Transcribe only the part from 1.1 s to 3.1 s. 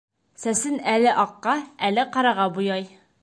аҡҡа, әле ҡараға буяй.